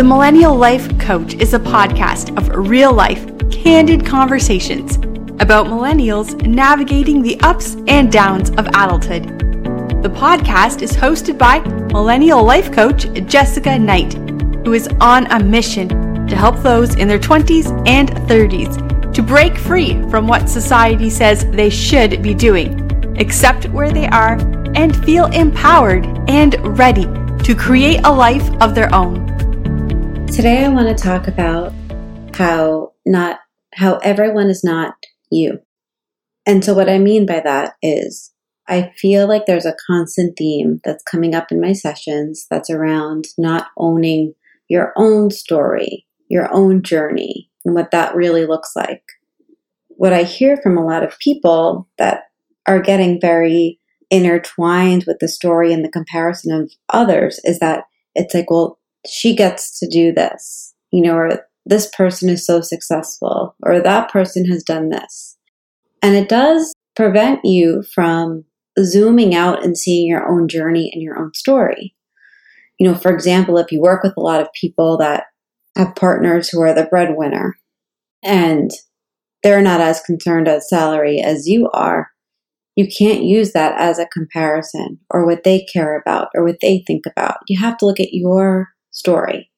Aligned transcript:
The 0.00 0.04
Millennial 0.04 0.56
Life 0.56 0.98
Coach 0.98 1.34
is 1.34 1.52
a 1.52 1.58
podcast 1.58 2.34
of 2.38 2.48
real 2.70 2.90
life, 2.90 3.22
candid 3.50 4.06
conversations 4.06 4.96
about 5.40 5.66
millennials 5.66 6.34
navigating 6.46 7.20
the 7.20 7.38
ups 7.40 7.76
and 7.86 8.10
downs 8.10 8.48
of 8.52 8.66
adulthood. 8.68 9.24
The 10.02 10.08
podcast 10.08 10.80
is 10.80 10.92
hosted 10.92 11.36
by 11.36 11.58
Millennial 11.92 12.42
Life 12.42 12.72
Coach 12.72 13.12
Jessica 13.26 13.78
Knight, 13.78 14.14
who 14.64 14.72
is 14.72 14.88
on 15.02 15.26
a 15.32 15.38
mission 15.38 15.88
to 16.26 16.34
help 16.34 16.56
those 16.60 16.94
in 16.94 17.06
their 17.06 17.18
20s 17.18 17.86
and 17.86 18.08
30s 18.08 19.12
to 19.12 19.22
break 19.22 19.58
free 19.58 20.00
from 20.08 20.26
what 20.26 20.48
society 20.48 21.10
says 21.10 21.44
they 21.50 21.68
should 21.68 22.22
be 22.22 22.32
doing, 22.32 23.20
accept 23.20 23.68
where 23.68 23.92
they 23.92 24.06
are, 24.06 24.38
and 24.74 25.04
feel 25.04 25.26
empowered 25.26 26.06
and 26.26 26.54
ready 26.78 27.04
to 27.44 27.54
create 27.54 28.00
a 28.04 28.10
life 28.10 28.48
of 28.62 28.74
their 28.74 28.88
own. 28.94 29.29
Today 30.32 30.64
I 30.64 30.68
want 30.68 30.88
to 30.88 30.94
talk 30.94 31.26
about 31.26 31.72
how 32.34 32.92
not 33.04 33.40
how 33.74 33.96
everyone 33.96 34.48
is 34.48 34.62
not 34.62 34.94
you. 35.30 35.58
And 36.46 36.64
so 36.64 36.72
what 36.72 36.88
I 36.88 36.98
mean 36.98 37.26
by 37.26 37.40
that 37.40 37.74
is 37.82 38.32
I 38.68 38.92
feel 38.96 39.26
like 39.26 39.46
there's 39.46 39.66
a 39.66 39.76
constant 39.88 40.38
theme 40.38 40.80
that's 40.84 41.02
coming 41.02 41.34
up 41.34 41.50
in 41.50 41.60
my 41.60 41.72
sessions 41.72 42.46
that's 42.48 42.70
around 42.70 43.26
not 43.36 43.66
owning 43.76 44.34
your 44.68 44.92
own 44.96 45.30
story, 45.30 46.06
your 46.28 46.48
own 46.54 46.84
journey, 46.84 47.50
and 47.64 47.74
what 47.74 47.90
that 47.90 48.14
really 48.14 48.46
looks 48.46 48.74
like. 48.76 49.02
What 49.88 50.12
I 50.12 50.22
hear 50.22 50.56
from 50.56 50.78
a 50.78 50.86
lot 50.86 51.02
of 51.02 51.18
people 51.18 51.88
that 51.98 52.22
are 52.66 52.80
getting 52.80 53.20
very 53.20 53.80
intertwined 54.10 55.04
with 55.06 55.18
the 55.18 55.28
story 55.28 55.72
and 55.72 55.84
the 55.84 55.90
comparison 55.90 56.52
of 56.52 56.70
others 56.88 57.40
is 57.44 57.58
that 57.58 57.84
it's 58.14 58.34
like, 58.34 58.50
well, 58.50 58.79
she 59.06 59.34
gets 59.34 59.78
to 59.78 59.88
do 59.88 60.12
this, 60.12 60.74
you 60.90 61.02
know, 61.02 61.14
or 61.14 61.46
this 61.66 61.88
person 61.94 62.28
is 62.28 62.44
so 62.44 62.60
successful, 62.60 63.54
or 63.62 63.80
that 63.80 64.10
person 64.10 64.44
has 64.46 64.62
done 64.62 64.90
this. 64.90 65.36
And 66.02 66.16
it 66.16 66.28
does 66.28 66.74
prevent 66.96 67.44
you 67.44 67.82
from 67.94 68.44
zooming 68.82 69.34
out 69.34 69.64
and 69.64 69.76
seeing 69.76 70.08
your 70.08 70.28
own 70.28 70.48
journey 70.48 70.90
and 70.92 71.02
your 71.02 71.18
own 71.18 71.34
story. 71.34 71.94
You 72.78 72.88
know, 72.88 72.94
for 72.94 73.12
example, 73.12 73.58
if 73.58 73.70
you 73.70 73.80
work 73.80 74.02
with 74.02 74.14
a 74.16 74.22
lot 74.22 74.40
of 74.40 74.48
people 74.58 74.96
that 74.98 75.24
have 75.76 75.94
partners 75.94 76.48
who 76.48 76.60
are 76.62 76.74
the 76.74 76.86
breadwinner 76.86 77.56
and 78.22 78.70
they're 79.42 79.62
not 79.62 79.80
as 79.80 80.00
concerned 80.00 80.48
as 80.48 80.68
salary 80.68 81.20
as 81.20 81.46
you 81.46 81.70
are, 81.72 82.08
you 82.76 82.86
can't 82.86 83.22
use 83.22 83.52
that 83.52 83.78
as 83.78 83.98
a 83.98 84.06
comparison 84.06 84.98
or 85.10 85.26
what 85.26 85.44
they 85.44 85.66
care 85.72 85.98
about 85.98 86.28
or 86.34 86.44
what 86.44 86.60
they 86.62 86.82
think 86.86 87.04
about. 87.04 87.38
You 87.48 87.58
have 87.60 87.76
to 87.78 87.86
look 87.86 88.00
at 88.00 88.14
your 88.14 88.68
story 88.90 89.50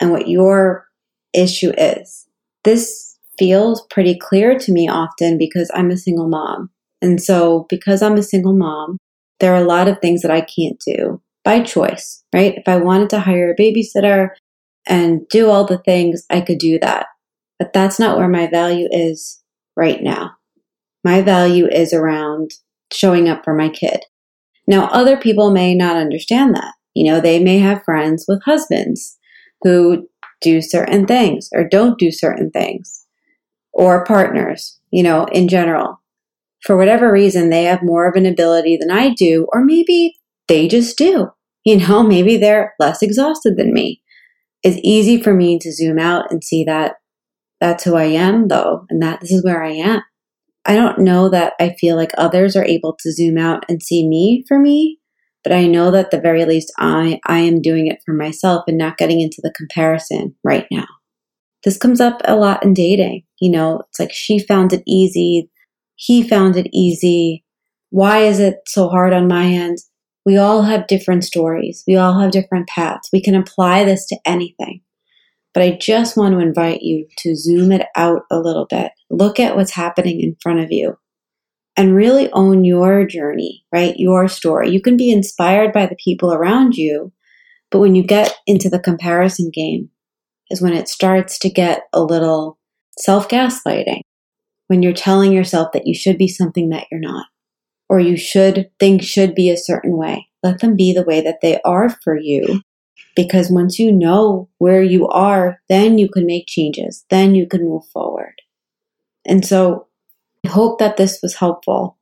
and 0.00 0.12
what 0.12 0.28
your 0.28 0.86
issue 1.32 1.72
is. 1.76 2.26
This 2.64 3.16
feels 3.38 3.86
pretty 3.90 4.18
clear 4.18 4.58
to 4.58 4.72
me 4.72 4.88
often 4.88 5.38
because 5.38 5.70
I'm 5.74 5.90
a 5.90 5.96
single 5.96 6.28
mom. 6.28 6.70
And 7.00 7.22
so, 7.22 7.66
because 7.68 8.02
I'm 8.02 8.16
a 8.16 8.22
single 8.22 8.54
mom, 8.54 8.98
there 9.40 9.52
are 9.54 9.62
a 9.62 9.66
lot 9.66 9.88
of 9.88 10.00
things 10.00 10.22
that 10.22 10.30
I 10.32 10.40
can't 10.40 10.80
do 10.84 11.22
by 11.44 11.60
choice, 11.60 12.24
right? 12.34 12.54
If 12.56 12.66
I 12.66 12.76
wanted 12.76 13.10
to 13.10 13.20
hire 13.20 13.52
a 13.52 13.60
babysitter 13.60 14.30
and 14.86 15.28
do 15.28 15.48
all 15.48 15.64
the 15.64 15.78
things, 15.78 16.24
I 16.28 16.40
could 16.40 16.58
do 16.58 16.78
that. 16.80 17.06
But 17.58 17.72
that's 17.72 17.98
not 17.98 18.16
where 18.16 18.28
my 18.28 18.48
value 18.48 18.88
is 18.90 19.40
right 19.76 20.02
now. 20.02 20.32
My 21.04 21.22
value 21.22 21.68
is 21.68 21.92
around 21.92 22.52
showing 22.92 23.28
up 23.28 23.44
for 23.44 23.54
my 23.54 23.68
kid. 23.68 24.00
Now, 24.66 24.86
other 24.88 25.16
people 25.16 25.50
may 25.50 25.74
not 25.74 25.96
understand 25.96 26.54
that. 26.56 26.74
You 26.98 27.04
know, 27.04 27.20
they 27.20 27.38
may 27.38 27.60
have 27.60 27.84
friends 27.84 28.24
with 28.26 28.42
husbands 28.42 29.16
who 29.62 30.08
do 30.40 30.60
certain 30.60 31.06
things 31.06 31.48
or 31.52 31.62
don't 31.62 31.96
do 31.96 32.10
certain 32.10 32.50
things, 32.50 33.06
or 33.72 34.04
partners, 34.04 34.80
you 34.90 35.04
know, 35.04 35.26
in 35.26 35.46
general. 35.46 36.02
For 36.64 36.76
whatever 36.76 37.12
reason, 37.12 37.50
they 37.50 37.62
have 37.64 37.84
more 37.84 38.08
of 38.08 38.16
an 38.16 38.26
ability 38.26 38.78
than 38.78 38.90
I 38.90 39.14
do, 39.14 39.46
or 39.52 39.64
maybe 39.64 40.16
they 40.48 40.66
just 40.66 40.98
do. 40.98 41.28
You 41.64 41.76
know, 41.76 42.02
maybe 42.14 42.36
they're 42.36 42.74
less 42.80 43.00
exhausted 43.00 43.56
than 43.56 43.72
me. 43.72 44.02
It's 44.64 44.80
easy 44.82 45.22
for 45.22 45.32
me 45.32 45.60
to 45.60 45.72
zoom 45.72 46.00
out 46.00 46.32
and 46.32 46.42
see 46.42 46.64
that 46.64 46.96
that's 47.60 47.84
who 47.84 47.94
I 47.94 48.06
am, 48.06 48.48
though, 48.48 48.86
and 48.90 49.00
that 49.02 49.20
this 49.20 49.30
is 49.30 49.44
where 49.44 49.62
I 49.62 49.70
am. 49.70 50.02
I 50.64 50.74
don't 50.74 50.98
know 50.98 51.28
that 51.28 51.52
I 51.60 51.76
feel 51.78 51.94
like 51.94 52.10
others 52.18 52.56
are 52.56 52.64
able 52.64 52.96
to 52.98 53.12
zoom 53.12 53.38
out 53.38 53.64
and 53.68 53.80
see 53.80 54.04
me 54.08 54.44
for 54.48 54.58
me, 54.58 54.98
but 55.44 55.52
I 55.52 55.66
know 55.66 55.90
that 55.90 56.10
the 56.10 56.20
very 56.20 56.44
least 56.44 56.72
I, 56.78 57.20
I 57.26 57.38
am 57.38 57.62
doing 57.62 57.86
it 57.86 58.00
for 58.04 58.12
myself 58.12 58.64
and 58.66 58.76
not 58.76 58.98
getting 58.98 59.20
into 59.20 59.40
the 59.42 59.52
comparison 59.56 60.34
right 60.44 60.66
now. 60.70 60.86
This 61.64 61.76
comes 61.76 62.00
up 62.00 62.20
a 62.24 62.36
lot 62.36 62.64
in 62.64 62.74
dating. 62.74 63.24
You 63.40 63.50
know, 63.50 63.82
it's 63.88 63.98
like 63.98 64.12
she 64.12 64.38
found 64.38 64.72
it 64.72 64.82
easy. 64.86 65.50
He 65.96 66.22
found 66.22 66.56
it 66.56 66.68
easy. 66.72 67.44
Why 67.90 68.20
is 68.20 68.40
it 68.40 68.56
so 68.66 68.88
hard 68.88 69.12
on 69.12 69.28
my 69.28 69.46
end? 69.46 69.78
We 70.24 70.36
all 70.36 70.62
have 70.62 70.86
different 70.86 71.24
stories. 71.24 71.84
We 71.86 71.96
all 71.96 72.20
have 72.20 72.30
different 72.30 72.68
paths. 72.68 73.08
We 73.12 73.22
can 73.22 73.34
apply 73.34 73.84
this 73.84 74.06
to 74.08 74.18
anything. 74.26 74.82
But 75.54 75.62
I 75.62 75.78
just 75.80 76.16
want 76.16 76.34
to 76.34 76.40
invite 76.40 76.82
you 76.82 77.06
to 77.18 77.34
zoom 77.34 77.72
it 77.72 77.86
out 77.96 78.22
a 78.30 78.38
little 78.38 78.66
bit. 78.66 78.92
Look 79.10 79.40
at 79.40 79.56
what's 79.56 79.72
happening 79.72 80.20
in 80.20 80.36
front 80.42 80.60
of 80.60 80.70
you 80.70 80.98
and 81.78 81.94
really 81.94 82.28
own 82.32 82.64
your 82.64 83.06
journey, 83.06 83.64
right? 83.72 83.96
Your 83.96 84.26
story. 84.26 84.70
You 84.70 84.82
can 84.82 84.96
be 84.96 85.12
inspired 85.12 85.72
by 85.72 85.86
the 85.86 85.94
people 85.94 86.34
around 86.34 86.74
you, 86.74 87.12
but 87.70 87.78
when 87.78 87.94
you 87.94 88.02
get 88.02 88.34
into 88.48 88.68
the 88.68 88.80
comparison 88.80 89.50
game 89.54 89.88
is 90.50 90.60
when 90.60 90.72
it 90.72 90.88
starts 90.88 91.38
to 91.38 91.48
get 91.48 91.82
a 91.92 92.02
little 92.02 92.58
self 92.98 93.28
gaslighting. 93.28 94.00
When 94.66 94.82
you're 94.82 94.92
telling 94.92 95.32
yourself 95.32 95.68
that 95.72 95.86
you 95.86 95.94
should 95.94 96.18
be 96.18 96.26
something 96.26 96.70
that 96.70 96.88
you're 96.90 97.00
not, 97.00 97.26
or 97.88 98.00
you 98.00 98.16
should, 98.16 98.70
things 98.80 99.06
should 99.06 99.34
be 99.34 99.48
a 99.48 99.56
certain 99.56 99.96
way. 99.96 100.28
Let 100.42 100.60
them 100.60 100.74
be 100.74 100.92
the 100.92 101.04
way 101.04 101.20
that 101.20 101.40
they 101.40 101.60
are 101.64 101.88
for 102.02 102.18
you. 102.18 102.60
Because 103.14 103.50
once 103.50 103.78
you 103.78 103.92
know 103.92 104.48
where 104.58 104.82
you 104.82 105.08
are, 105.08 105.60
then 105.68 105.96
you 105.96 106.08
can 106.08 106.26
make 106.26 106.46
changes. 106.48 107.04
Then 107.08 107.34
you 107.34 107.46
can 107.46 107.64
move 107.64 107.84
forward. 107.92 108.34
And 109.24 109.44
so 109.46 109.87
hope 110.48 110.78
that 110.78 110.96
this 110.96 111.20
was 111.22 111.36
helpful. 111.36 111.98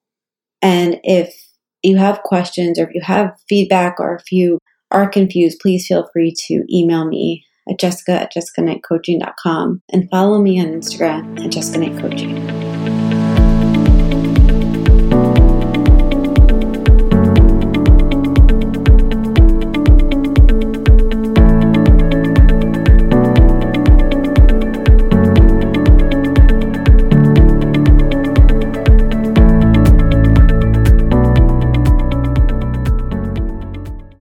And 0.63 1.01
if 1.05 1.35
you 1.83 1.97
have 1.99 2.23
questions 2.23 2.79
or 2.79 2.89
if 2.89 2.95
you 2.95 3.01
have 3.03 3.37
feedback 3.49 4.01
or 4.01 4.17
if 4.17 4.33
you 4.33 4.59
are 4.91 5.09
confused, 5.09 5.61
please 5.61 5.87
feel 5.87 6.09
free 6.13 6.35
to 6.47 6.65
email 6.75 7.05
me 7.05 7.45
at 7.69 7.79
jessica 7.79 8.13
at 8.13 8.33
jessicaknightcoaching.com 8.33 9.83
and 9.93 10.11
follow 10.11 10.39
me 10.41 10.61
on 10.61 10.67
Instagram 10.67 11.45
at 11.45 11.51
Jessica 11.51 11.79
Knight 11.79 11.99
Coaching. 12.01 13.46